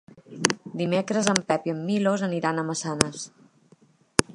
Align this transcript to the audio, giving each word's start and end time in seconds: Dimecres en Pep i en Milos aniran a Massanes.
Dimecres 0.79 1.29
en 1.35 1.41
Pep 1.51 1.69
i 1.71 1.75
en 1.75 1.85
Milos 1.91 2.25
aniran 2.31 2.59
a 2.59 2.65
Massanes. 2.71 3.31